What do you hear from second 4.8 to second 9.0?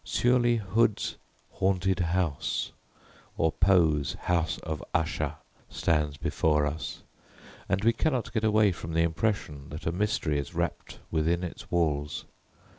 Usher stands before us, and we cannot get away from